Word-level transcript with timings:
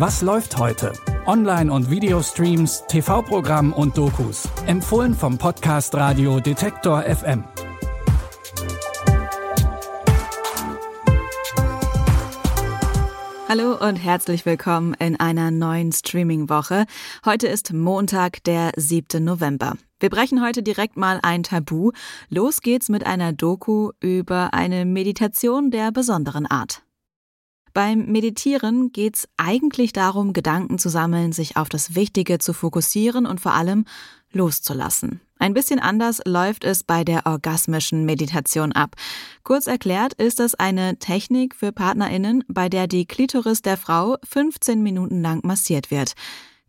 Was 0.00 0.22
läuft 0.22 0.56
heute? 0.56 0.94
Online- 1.26 1.70
und 1.70 1.90
Videostreams, 1.90 2.84
TV-Programm 2.88 3.74
und 3.74 3.98
Dokus. 3.98 4.48
Empfohlen 4.64 5.12
vom 5.12 5.36
Podcast 5.36 5.94
Radio 5.94 6.40
Detektor 6.40 7.02
FM. 7.02 7.44
Hallo 13.46 13.76
und 13.86 13.96
herzlich 13.96 14.46
willkommen 14.46 14.94
in 14.94 15.20
einer 15.20 15.50
neuen 15.50 15.92
Streaming-Woche. 15.92 16.86
Heute 17.26 17.48
ist 17.48 17.74
Montag, 17.74 18.42
der 18.44 18.72
7. 18.76 19.22
November. 19.22 19.74
Wir 19.98 20.08
brechen 20.08 20.42
heute 20.42 20.62
direkt 20.62 20.96
mal 20.96 21.20
ein 21.22 21.42
Tabu. 21.42 21.92
Los 22.30 22.62
geht's 22.62 22.88
mit 22.88 23.04
einer 23.04 23.34
Doku 23.34 23.90
über 24.00 24.54
eine 24.54 24.86
Meditation 24.86 25.70
der 25.70 25.92
besonderen 25.92 26.46
Art. 26.46 26.84
Beim 27.72 28.06
Meditieren 28.06 28.92
geht's 28.92 29.28
eigentlich 29.36 29.92
darum, 29.92 30.32
Gedanken 30.32 30.78
zu 30.78 30.88
sammeln, 30.88 31.32
sich 31.32 31.56
auf 31.56 31.68
das 31.68 31.94
Wichtige 31.94 32.38
zu 32.38 32.52
fokussieren 32.52 33.26
und 33.26 33.40
vor 33.40 33.52
allem 33.52 33.84
loszulassen. 34.32 35.20
Ein 35.38 35.54
bisschen 35.54 35.78
anders 35.80 36.20
läuft 36.26 36.64
es 36.64 36.84
bei 36.84 37.02
der 37.02 37.24
orgasmischen 37.24 38.04
Meditation 38.04 38.72
ab. 38.72 38.96
Kurz 39.42 39.66
erklärt 39.66 40.12
ist 40.14 40.38
es 40.38 40.54
eine 40.54 40.98
Technik 40.98 41.54
für 41.54 41.72
Partnerinnen, 41.72 42.44
bei 42.46 42.68
der 42.68 42.86
die 42.86 43.06
Klitoris 43.06 43.62
der 43.62 43.78
Frau 43.78 44.16
15 44.28 44.82
Minuten 44.82 45.22
lang 45.22 45.40
massiert 45.46 45.90
wird. 45.90 46.12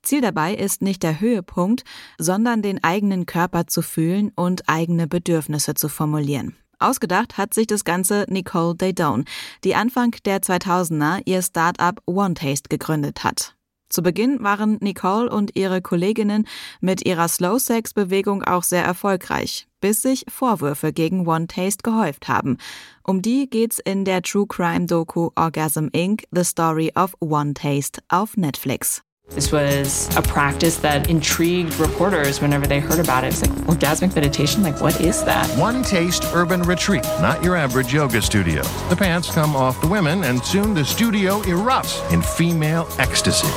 Ziel 0.03 0.21
dabei 0.21 0.55
ist 0.55 0.81
nicht 0.81 1.03
der 1.03 1.19
Höhepunkt, 1.19 1.83
sondern 2.17 2.61
den 2.61 2.83
eigenen 2.83 3.25
Körper 3.25 3.67
zu 3.67 3.81
fühlen 3.81 4.31
und 4.35 4.67
eigene 4.67 5.07
Bedürfnisse 5.07 5.73
zu 5.73 5.89
formulieren. 5.89 6.55
Ausgedacht 6.81 7.37
hat 7.37 7.53
sich 7.53 7.67
das 7.67 7.83
Ganze 7.83 8.25
Nicole 8.29 8.75
Daydone, 8.75 9.25
die 9.63 9.75
Anfang 9.75 10.15
der 10.25 10.41
2000er 10.41 11.21
ihr 11.25 11.41
Start-up 11.41 12.01
One 12.05 12.33
Taste 12.33 12.69
gegründet 12.69 13.23
hat. 13.23 13.55
Zu 13.91 14.01
Beginn 14.01 14.41
waren 14.41 14.77
Nicole 14.79 15.29
und 15.29 15.55
ihre 15.57 15.81
Kolleginnen 15.81 16.47
mit 16.79 17.05
ihrer 17.05 17.27
Slow 17.27 17.59
Sex 17.59 17.93
Bewegung 17.93 18.41
auch 18.41 18.63
sehr 18.63 18.85
erfolgreich, 18.85 19.67
bis 19.81 20.01
sich 20.01 20.23
Vorwürfe 20.29 20.93
gegen 20.93 21.27
One 21.27 21.47
Taste 21.47 21.83
gehäuft 21.83 22.29
haben. 22.29 22.57
Um 23.03 23.21
die 23.21 23.49
geht's 23.49 23.79
in 23.79 24.05
der 24.05 24.21
True 24.21 24.47
Crime 24.47 24.85
Doku 24.85 25.31
Orgasm 25.35 25.87
Inc. 25.91 26.23
The 26.31 26.45
Story 26.45 26.93
of 26.95 27.15
One 27.19 27.53
Taste 27.53 28.01
auf 28.07 28.37
Netflix. 28.37 29.03
This 29.33 29.49
was 29.49 30.13
a 30.17 30.21
practice 30.21 30.75
that 30.77 31.09
intrigued 31.09 31.79
reporters 31.79 32.41
whenever 32.41 32.67
they 32.67 32.81
heard 32.81 32.99
about 32.99 33.23
it. 33.23 33.27
It's 33.27 33.41
like, 33.41 33.51
orgasmic 33.61 34.13
meditation? 34.13 34.61
Like, 34.61 34.81
what 34.81 34.99
is 34.99 35.23
that? 35.23 35.47
One 35.57 35.83
Taste 35.83 36.25
Urban 36.33 36.63
Retreat, 36.63 37.03
not 37.21 37.41
your 37.41 37.55
average 37.55 37.93
yoga 37.93 38.21
studio. 38.21 38.61
The 38.89 38.95
pants 38.97 39.31
come 39.31 39.55
off 39.55 39.79
the 39.79 39.87
women, 39.87 40.25
and 40.25 40.43
soon 40.43 40.73
the 40.73 40.83
studio 40.83 41.39
erupts 41.43 42.11
in 42.11 42.21
female 42.21 42.89
ecstasy. 42.99 43.47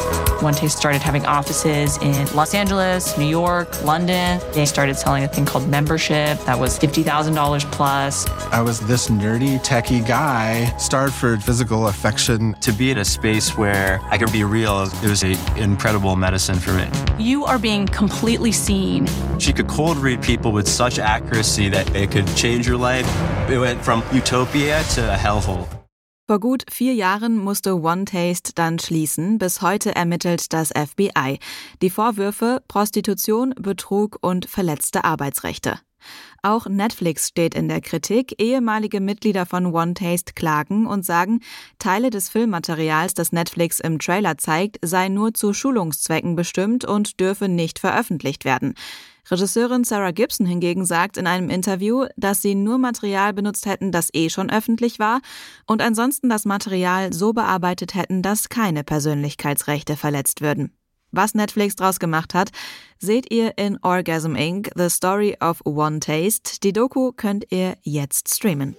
One 0.45 0.55
Taste 0.55 0.79
started 0.79 1.03
having 1.03 1.27
offices 1.27 1.97
in 1.99 2.33
Los 2.37 2.55
Angeles, 2.55 3.19
New 3.19 3.27
York, 3.27 3.83
London. 3.83 4.41
They 4.53 4.67
started 4.67 4.97
selling 4.97 5.25
a 5.25 5.29
thing 5.29 5.45
called 5.45 5.69
membership 5.69 6.39
that 6.45 6.57
was 6.57 6.79
$50,000 6.79 7.73
plus. 7.73 8.29
I 8.53 8.61
was 8.61 8.79
this 8.79 9.09
nerdy, 9.09 9.59
techie 9.65 10.07
guy, 10.07 10.67
starved 10.77 11.15
for 11.15 11.37
physical 11.39 11.89
affection. 11.89 12.55
To 12.61 12.73
be 12.73 12.93
in 12.93 12.99
a 12.99 13.05
space 13.05 13.57
where 13.59 14.01
I 14.05 14.19
could 14.19 14.31
be 14.31 14.45
real, 14.45 14.83
it 14.83 15.09
was 15.09 15.25
a 15.25 15.35
incredible 15.65 16.15
medicine 16.17 16.61
for 16.61 16.73
me. 16.73 16.87
You 17.19 17.45
are 17.45 17.59
being 17.59 17.87
completely 17.87 18.53
seen. 18.53 19.09
She 19.39 19.53
could 19.53 19.67
cold 19.67 19.97
read 19.97 20.23
people 20.23 20.53
with 20.53 20.69
such 20.69 20.99
accuracy 20.99 21.69
that 21.71 21.93
it 21.97 22.13
could 22.13 22.29
change 22.37 22.69
your 22.69 22.79
life. 22.79 23.09
It 23.51 23.59
went 23.59 23.83
from 23.83 24.03
utopia 24.13 24.83
to 24.95 25.13
a 25.13 25.17
hellhole. 25.17 25.67
Vor 26.27 26.41
gut 26.41 26.65
vier 26.71 26.95
Jahren 26.95 27.37
musste 27.37 27.83
One 27.83 28.07
Taste 28.07 28.53
dann 28.55 28.79
schließen. 28.79 29.37
Bis 29.39 29.61
heute 29.61 29.95
ermittelt 29.95 30.55
das 30.55 30.71
FBI. 30.71 31.39
Die 31.83 31.91
Vorwürfe 31.91 32.63
Prostitution, 32.67 33.55
Betrug 33.61 34.17
und 34.23 34.47
verletzte 34.47 35.05
Arbeitsrechte. 35.05 35.81
Auch 36.43 36.67
Netflix 36.67 37.29
steht 37.29 37.55
in 37.55 37.69
der 37.69 37.81
Kritik. 37.81 38.35
Ehemalige 38.39 39.01
Mitglieder 39.01 39.47
von 39.47 39.67
One 39.67 39.95
Taste 39.95 40.35
klagen 40.35 40.87
und 40.87 41.05
sagen, 41.05 41.41
Teile 41.79 42.11
des 42.11 42.29
Filmmaterials, 42.29 43.15
das 43.15 43.33
Netflix 43.33 43.81
im 43.81 43.99
Trailer 43.99 44.39
zeigt, 44.39 44.79
sei 44.83 45.09
nur 45.09 45.35
zu 45.35 45.53
Schulungszwecken 45.53 46.37
bestimmt 46.37 46.85
und 46.85 47.21
dürfe 47.21 47.49
nicht 47.49 47.79
veröffentlicht 47.79 48.45
werden. 48.45 48.75
Regisseurin 49.31 49.85
Sarah 49.85 50.11
Gibson 50.11 50.47
hingegen 50.47 50.85
sagt 50.85 51.17
in 51.17 51.27
einem 51.27 51.49
Interview, 51.49 52.05
dass 52.17 52.43
sie 52.43 52.55
nur 52.55 52.79
Material 52.79 53.33
benutzt 53.33 53.65
hätten, 53.65 53.91
das 53.91 54.11
eh 54.13 54.29
schon 54.29 54.51
öffentlich 54.51 54.99
war 54.99 55.21
und 55.67 55.81
ansonsten 55.81 56.29
das 56.29 56.45
Material 56.45 57.13
so 57.13 57.33
bearbeitet 57.33 57.95
hätten, 57.95 58.21
dass 58.21 58.51
keine 58.51 58.85
Persönlichkeitsrechte 58.85 59.97
verletzt 59.97 60.43
würden. 60.43 60.77
Was 61.17 61.35
Netflix 61.35 61.77
draus 61.77 62.01
gemacht 62.01 62.35
hat, 62.35 62.51
seht 62.99 63.33
ihr 63.33 63.57
in 63.57 63.79
Orgasm 63.83 64.35
Inc. 64.35 64.71
The 64.75 64.91
Story 64.91 65.37
of 65.41 65.61
One 65.65 66.01
Taste. 66.01 66.59
Die 66.63 66.73
Doku 66.73 67.13
könnt 67.13 67.47
ihr 67.51 67.77
jetzt 67.83 68.35
streamen. 68.35 68.77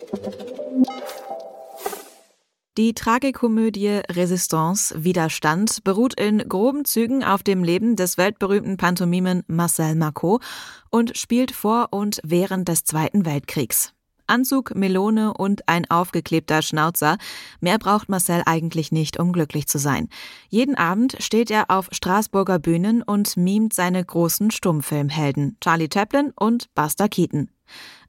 Die 2.77 2.93
Tragikomödie 2.93 4.01
Resistance 4.11 4.93
Widerstand 5.01 5.85
beruht 5.85 6.19
in 6.19 6.39
groben 6.49 6.83
Zügen 6.83 7.23
auf 7.23 7.41
dem 7.41 7.63
Leben 7.63 7.95
des 7.95 8.17
weltberühmten 8.17 8.75
Pantomimen 8.75 9.43
Marcel 9.47 9.95
Marceau 9.95 10.41
und 10.89 11.17
spielt 11.17 11.51
vor 11.51 11.87
und 11.91 12.19
während 12.21 12.67
des 12.67 12.83
Zweiten 12.83 13.25
Weltkriegs. 13.25 13.94
Anzug, 14.27 14.75
Melone 14.75 15.33
und 15.33 15.67
ein 15.67 15.89
aufgeklebter 15.89 16.61
Schnauzer. 16.61 17.17
Mehr 17.59 17.77
braucht 17.77 18.09
Marcel 18.09 18.43
eigentlich 18.45 18.91
nicht, 18.91 19.19
um 19.19 19.31
glücklich 19.31 19.67
zu 19.67 19.77
sein. 19.77 20.09
Jeden 20.49 20.75
Abend 20.75 21.15
steht 21.19 21.51
er 21.51 21.69
auf 21.69 21.89
Straßburger 21.91 22.59
Bühnen 22.59 23.01
und 23.01 23.37
mimt 23.37 23.73
seine 23.73 24.03
großen 24.03 24.51
Stummfilmhelden 24.51 25.57
Charlie 25.61 25.89
Chaplin 25.93 26.31
und 26.35 26.73
Buster 26.75 27.09
Keaton. 27.09 27.49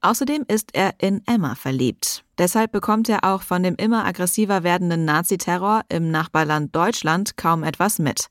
Außerdem 0.00 0.44
ist 0.49 0.71
er 0.75 0.94
in 0.99 1.22
Emma 1.26 1.55
verliebt. 1.55 2.25
Deshalb 2.38 2.72
bekommt 2.72 3.09
er 3.09 3.25
auch 3.25 3.43
von 3.43 3.62
dem 3.62 3.76
immer 3.76 4.05
aggressiver 4.05 4.62
werdenden 4.62 5.05
Naziterror 5.05 5.82
im 5.88 6.10
Nachbarland 6.10 6.76
Deutschland 6.76 7.37
kaum 7.37 7.65
etwas 7.65 7.99
mit. 7.99 8.28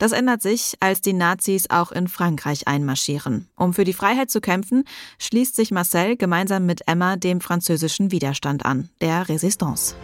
Das 0.00 0.12
ändert 0.12 0.40
sich, 0.40 0.76
als 0.80 1.02
die 1.02 1.12
Nazis 1.12 1.68
auch 1.68 1.92
in 1.92 2.08
Frankreich 2.08 2.66
einmarschieren. 2.66 3.50
Um 3.54 3.74
für 3.74 3.84
die 3.84 3.92
Freiheit 3.92 4.30
zu 4.30 4.40
kämpfen, 4.40 4.84
schließt 5.18 5.54
sich 5.54 5.72
Marcel 5.72 6.16
gemeinsam 6.16 6.64
mit 6.64 6.88
Emma 6.88 7.16
dem 7.16 7.42
französischen 7.42 8.10
Widerstand 8.10 8.64
an, 8.64 8.88
der 9.02 9.28
Resistance. 9.28 9.94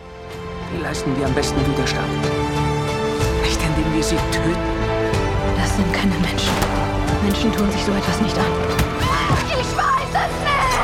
Wie 0.71 0.83
leisten 0.83 1.17
wir 1.17 1.25
am 1.25 1.35
besten 1.35 1.59
Widerstand? 1.67 2.07
Nicht 3.43 3.59
indem 3.59 3.95
wir 3.95 4.03
sie 4.03 4.17
töten. 4.33 4.55
Das 5.57 5.75
sind 5.75 5.91
keine 5.95 6.13
Menschen. 6.19 6.53
Menschen 7.23 7.51
tun 7.53 7.71
sich 7.73 7.83
so 7.83 7.93
etwas 7.93 8.21
nicht 8.21 8.37
an. 8.37 8.53
Ich 9.49 9.77
weiß 9.77 10.11
es 10.13 10.35
nicht! 10.45 10.77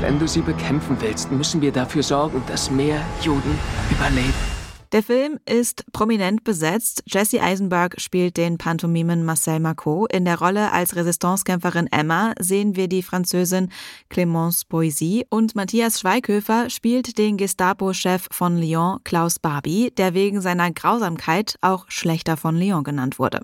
Wenn 0.00 0.18
du 0.18 0.26
sie 0.26 0.42
bekämpfen 0.42 0.96
willst, 0.98 1.30
müssen 1.30 1.60
wir 1.60 1.70
dafür 1.70 2.02
sorgen, 2.02 2.42
dass 2.48 2.68
mehr 2.68 3.00
Juden 3.22 3.56
überleben. 3.92 4.59
Der 4.92 5.04
Film 5.04 5.38
ist 5.46 5.84
prominent 5.92 6.42
besetzt. 6.42 7.04
Jesse 7.06 7.40
Eisenberg 7.40 8.00
spielt 8.00 8.36
den 8.36 8.58
Pantomimen 8.58 9.24
Marcel 9.24 9.60
Marceau. 9.60 10.06
In 10.06 10.24
der 10.24 10.40
Rolle 10.40 10.72
als 10.72 10.96
Resistancekämpferin 10.96 11.86
Emma 11.92 12.32
sehen 12.40 12.74
wir 12.74 12.88
die 12.88 13.04
Französin 13.04 13.70
Clémence 14.10 14.64
Boisy 14.68 15.26
und 15.30 15.54
Matthias 15.54 16.00
Schweighöfer 16.00 16.70
spielt 16.70 17.18
den 17.18 17.36
Gestapo-Chef 17.36 18.26
von 18.32 18.58
Lyon, 18.58 18.98
Klaus 19.04 19.38
Barbie, 19.38 19.92
der 19.96 20.14
wegen 20.14 20.40
seiner 20.40 20.72
Grausamkeit 20.72 21.56
auch 21.60 21.84
Schlechter 21.88 22.36
von 22.36 22.56
Lyon 22.56 22.82
genannt 22.82 23.20
wurde. 23.20 23.42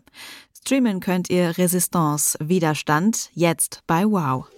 Streamen 0.52 0.98
könnt 0.98 1.30
ihr 1.30 1.56
Resistance 1.58 2.36
Widerstand 2.40 3.30
jetzt 3.34 3.84
bei 3.86 4.04
Wow. 4.04 4.48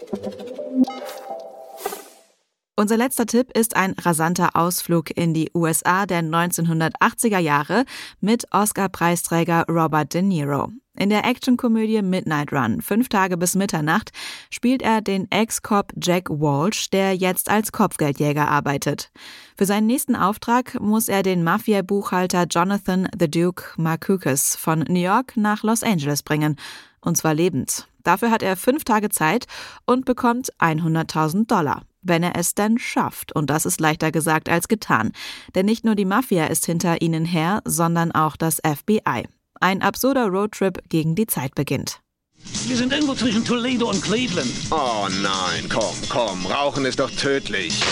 Unser 2.78 2.96
letzter 2.96 3.26
Tipp 3.26 3.50
ist 3.58 3.74
ein 3.74 3.96
rasanter 3.98 4.50
Ausflug 4.54 5.10
in 5.10 5.34
die 5.34 5.50
USA 5.52 6.06
der 6.06 6.22
1980er 6.22 7.40
Jahre 7.40 7.84
mit 8.20 8.46
Oscar-Preisträger 8.52 9.64
Robert 9.68 10.14
De 10.14 10.22
Niro. 10.22 10.70
In 10.96 11.10
der 11.10 11.24
Actionkomödie 11.24 12.02
Midnight 12.02 12.52
Run, 12.52 12.80
fünf 12.80 13.08
Tage 13.08 13.36
bis 13.36 13.56
Mitternacht, 13.56 14.12
spielt 14.48 14.82
er 14.82 15.00
den 15.00 15.28
Ex-Cop 15.28 15.92
Jack 16.00 16.30
Walsh, 16.30 16.88
der 16.90 17.16
jetzt 17.16 17.50
als 17.50 17.72
Kopfgeldjäger 17.72 18.46
arbeitet. 18.46 19.10
Für 19.56 19.66
seinen 19.66 19.88
nächsten 19.88 20.14
Auftrag 20.14 20.78
muss 20.80 21.08
er 21.08 21.24
den 21.24 21.42
Mafia-Buchhalter 21.42 22.46
Jonathan 22.48 23.08
the 23.18 23.28
Duke 23.28 23.64
Markukis 23.76 24.54
von 24.54 24.84
New 24.86 25.00
York 25.00 25.36
nach 25.36 25.64
Los 25.64 25.82
Angeles 25.82 26.22
bringen. 26.22 26.54
Und 27.00 27.16
zwar 27.16 27.34
lebend. 27.34 27.88
Dafür 28.04 28.30
hat 28.30 28.44
er 28.44 28.56
fünf 28.56 28.84
Tage 28.84 29.08
Zeit 29.08 29.46
und 29.84 30.04
bekommt 30.04 30.52
100.000 30.60 31.48
Dollar 31.48 31.82
wenn 32.08 32.22
er 32.22 32.36
es 32.36 32.54
denn 32.54 32.78
schafft. 32.78 33.32
Und 33.32 33.50
das 33.50 33.66
ist 33.66 33.80
leichter 33.80 34.10
gesagt 34.10 34.48
als 34.48 34.68
getan. 34.68 35.12
Denn 35.54 35.66
nicht 35.66 35.84
nur 35.84 35.94
die 35.94 36.04
Mafia 36.04 36.46
ist 36.46 36.66
hinter 36.66 37.00
ihnen 37.00 37.24
her, 37.24 37.62
sondern 37.64 38.12
auch 38.12 38.36
das 38.36 38.60
FBI. 38.64 39.28
Ein 39.60 39.82
absurder 39.82 40.26
Roadtrip 40.26 40.78
gegen 40.88 41.14
die 41.14 41.26
Zeit 41.26 41.54
beginnt. 41.54 42.00
Wir 42.66 42.76
sind 42.76 42.92
irgendwo 42.92 43.14
zwischen 43.14 43.44
Toledo 43.44 43.90
und 43.90 44.02
Cleveland. 44.02 44.50
Oh 44.70 45.08
nein, 45.22 45.68
komm, 45.68 45.94
komm, 46.08 46.46
Rauchen 46.46 46.84
ist 46.84 47.00
doch 47.00 47.10
tödlich. 47.10 47.82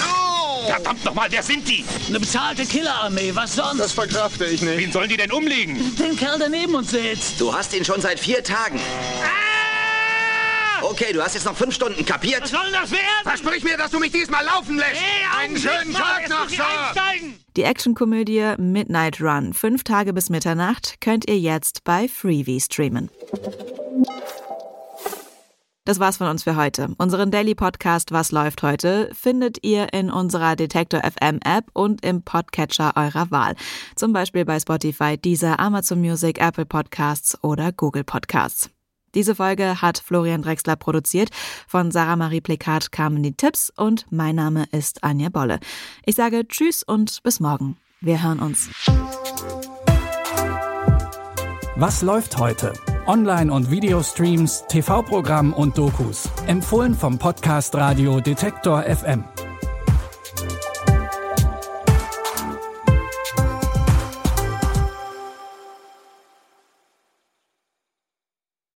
Oh! 0.00 0.66
Verdammt 0.66 1.04
nochmal, 1.04 1.28
wer 1.30 1.42
sind 1.42 1.68
die? 1.68 1.84
Eine 2.08 2.20
bezahlte 2.20 2.64
Killerarmee, 2.64 3.34
was 3.34 3.56
sonst? 3.56 3.80
Das 3.80 3.92
verkrafte 3.92 4.44
ich 4.46 4.62
nicht. 4.62 4.78
Wen 4.78 4.92
sollen 4.92 5.08
die 5.08 5.16
denn 5.16 5.32
umlegen? 5.32 5.96
Den 5.96 6.16
Kerl, 6.16 6.38
der 6.38 6.48
neben 6.48 6.74
uns 6.74 6.90
sitzt. 6.90 7.40
Du 7.40 7.52
hast 7.52 7.74
ihn 7.74 7.84
schon 7.84 8.00
seit 8.00 8.20
vier 8.20 8.44
Tagen. 8.44 8.78
Okay, 10.82 11.12
du 11.12 11.22
hast 11.22 11.34
jetzt 11.34 11.44
noch 11.44 11.56
fünf 11.56 11.74
Stunden, 11.74 12.04
kapiert? 12.04 12.42
Was 12.42 12.50
soll 12.50 12.70
das 12.72 12.90
werden? 12.90 13.02
Versprich 13.24 13.64
mir, 13.64 13.76
dass 13.76 13.90
du 13.90 13.98
mich 13.98 14.12
diesmal 14.12 14.44
laufen 14.44 14.76
lässt. 14.76 14.94
Hey, 14.94 15.44
Einen 15.44 15.56
schönen 15.56 15.92
Tag 15.92 16.28
noch, 16.28 16.48
Sir. 16.48 16.64
Einsteigen. 16.86 17.34
Die 17.56 17.64
Actionkomödie 17.64 18.54
Midnight 18.58 19.20
Run, 19.20 19.54
fünf 19.54 19.82
Tage 19.84 20.12
bis 20.12 20.30
Mitternacht, 20.30 21.00
könnt 21.00 21.28
ihr 21.28 21.38
jetzt 21.38 21.84
bei 21.84 22.08
Freevee 22.08 22.60
streamen. 22.60 23.10
Das 25.84 25.98
war's 25.98 26.18
von 26.18 26.28
uns 26.28 26.44
für 26.44 26.54
heute. 26.54 26.94
Unseren 26.98 27.30
Daily 27.30 27.54
Podcast 27.54 28.12
Was 28.12 28.30
läuft 28.30 28.62
heute 28.62 29.10
findet 29.14 29.64
ihr 29.64 29.92
in 29.94 30.10
unserer 30.10 30.54
Detektor 30.54 31.00
FM 31.00 31.40
App 31.44 31.64
und 31.72 32.04
im 32.04 32.22
Podcatcher 32.22 32.92
eurer 32.94 33.30
Wahl. 33.30 33.54
Zum 33.96 34.12
Beispiel 34.12 34.44
bei 34.44 34.60
Spotify, 34.60 35.16
Deezer, 35.16 35.58
Amazon 35.58 36.00
Music, 36.00 36.40
Apple 36.40 36.66
Podcasts 36.66 37.42
oder 37.42 37.72
Google 37.72 38.04
Podcasts. 38.04 38.68
Diese 39.14 39.34
Folge 39.34 39.80
hat 39.82 39.98
Florian 39.98 40.42
Drexler 40.42 40.76
produziert. 40.76 41.30
Von 41.66 41.90
Sarah 41.90 42.16
Marie 42.16 42.40
Plikat 42.40 42.92
kamen 42.92 43.22
die 43.22 43.32
Tipps 43.32 43.72
und 43.76 44.06
mein 44.10 44.36
Name 44.36 44.66
ist 44.72 45.04
Anja 45.04 45.28
Bolle. 45.28 45.60
Ich 46.04 46.14
sage 46.14 46.46
Tschüss 46.46 46.82
und 46.82 47.22
bis 47.22 47.40
morgen. 47.40 47.76
Wir 48.00 48.22
hören 48.22 48.38
uns. 48.38 48.70
Was 51.76 52.02
läuft 52.02 52.38
heute? 52.38 52.72
Online- 53.06 53.52
und 53.52 53.70
Videostreams, 53.70 54.64
TV-Programm 54.68 55.52
und 55.52 55.78
Dokus. 55.78 56.28
Empfohlen 56.46 56.94
vom 56.94 57.18
Podcast 57.18 57.74
Radio 57.74 58.20
Detektor 58.20 58.82
FM. 58.82 59.24